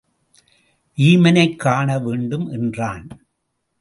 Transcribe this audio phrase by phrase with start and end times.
[0.97, 3.07] வீமனைக் காணவேண்டும் என்றான்.